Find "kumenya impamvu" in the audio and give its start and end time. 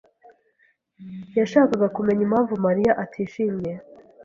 1.95-2.53